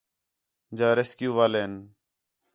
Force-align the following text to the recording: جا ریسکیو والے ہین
جا 0.77 0.89
ریسکیو 0.97 1.31
والے 1.37 1.61
ہین 1.63 1.73